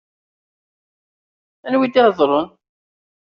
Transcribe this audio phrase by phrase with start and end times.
[1.65, 2.47] Anwa i d-iheḍṛen?